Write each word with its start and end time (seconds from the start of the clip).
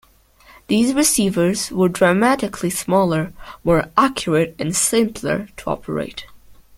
These 0.65 0.95
receivers 0.95 1.69
were 1.69 1.87
dramatically 1.87 2.71
smaller, 2.71 3.33
more 3.63 3.91
accurate, 3.95 4.55
and 4.57 4.75
simpler 4.75 5.49
to 5.57 5.69
operate. 5.69 6.25